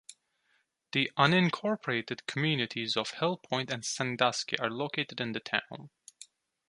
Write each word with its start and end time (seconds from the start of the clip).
The 0.93 1.11
unincorporated 1.15 2.25
communities 2.25 2.97
of 2.97 3.11
Hill 3.11 3.37
Point 3.37 3.69
and 3.69 3.85
Sandusky 3.85 4.57
are 4.57 4.67
located 4.71 5.21
in 5.21 5.33
the 5.33 5.39
town. 5.39 5.91